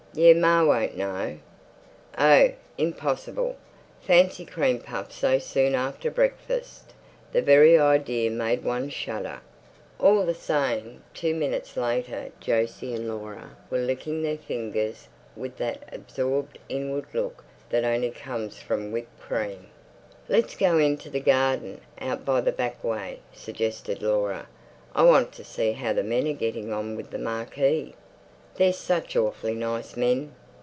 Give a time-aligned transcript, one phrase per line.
[0.13, 1.37] "Yer ma won't know."
[2.17, 3.55] Oh, impossible.
[4.01, 6.91] Fancy cream puffs so soon after breakfast.
[7.31, 9.39] The very idea made one shudder.
[10.01, 15.83] All the same, two minutes later Jose and Laura were licking their fingers with that
[15.93, 19.67] absorbed inward look that only comes from whipped cream.
[20.27, 24.49] "Let's go into the garden, out by the back way," suggested Laura.
[24.93, 27.93] "I want to see how the men are getting on with the marquee.
[28.53, 30.35] They're such awfully nice men."